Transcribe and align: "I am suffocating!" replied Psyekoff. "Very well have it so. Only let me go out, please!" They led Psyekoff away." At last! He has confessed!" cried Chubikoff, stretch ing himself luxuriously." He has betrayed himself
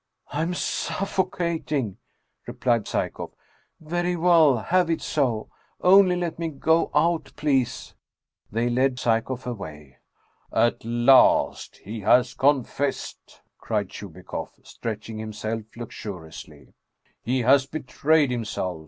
"I 0.33 0.41
am 0.41 0.55
suffocating!" 0.55 1.97
replied 2.47 2.87
Psyekoff. 2.87 3.35
"Very 3.79 4.15
well 4.15 4.57
have 4.57 4.89
it 4.89 4.99
so. 4.99 5.51
Only 5.79 6.15
let 6.15 6.39
me 6.39 6.47
go 6.49 6.89
out, 6.95 7.31
please!" 7.35 7.93
They 8.51 8.67
led 8.67 8.97
Psyekoff 8.97 9.45
away." 9.45 9.99
At 10.51 10.83
last! 10.83 11.77
He 11.83 11.99
has 11.99 12.33
confessed!" 12.33 13.43
cried 13.59 13.89
Chubikoff, 13.89 14.55
stretch 14.63 15.07
ing 15.07 15.19
himself 15.19 15.61
luxuriously." 15.75 16.73
He 17.23 17.41
has 17.41 17.67
betrayed 17.67 18.31
himself 18.31 18.79